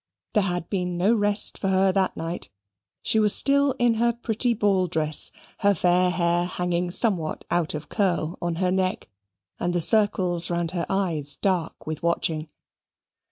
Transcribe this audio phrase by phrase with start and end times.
[0.33, 2.49] There had been no rest for her that night.
[3.03, 7.87] She was still in her pretty ball dress, her fair hair hanging somewhat out of
[7.87, 9.09] curl on her neck,
[9.59, 12.49] and the circles round her eyes dark with watching.